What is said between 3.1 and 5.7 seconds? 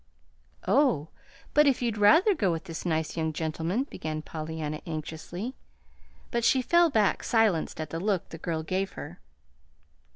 young gentleman," began Pollyanna, anxiously;